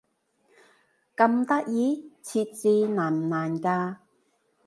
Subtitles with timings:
[1.15, 2.11] 咁得意？
[2.23, 3.97] 設置難唔難㗎？